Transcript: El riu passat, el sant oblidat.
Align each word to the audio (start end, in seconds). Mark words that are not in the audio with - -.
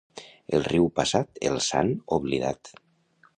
El 0.59 0.63
riu 0.67 0.87
passat, 0.99 1.37
el 1.51 1.61
sant 1.67 1.93
oblidat. 2.19 2.73